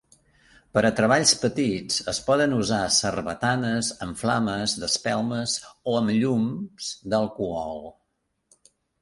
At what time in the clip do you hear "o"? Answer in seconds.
5.69-5.95